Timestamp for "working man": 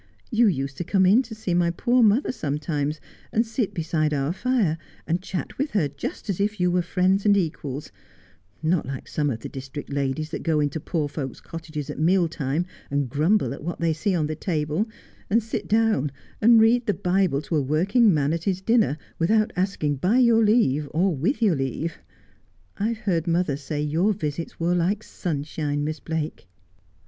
17.61-18.33